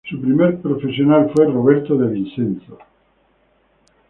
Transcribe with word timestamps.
Su 0.09 0.19
primer 0.19 0.59
profesional 0.63 1.31
fue 1.31 1.45
Roberto 1.45 1.95
De 1.95 2.07
Vicenzo. 2.07 2.79